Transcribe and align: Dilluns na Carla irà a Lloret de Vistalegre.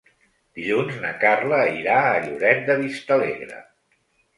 Dilluns 0.59 0.95
na 1.03 1.11
Carla 1.25 1.61
irà 1.83 2.01
a 2.09 2.19
Lloret 2.27 2.67
de 2.73 2.83
Vistalegre. 2.85 3.67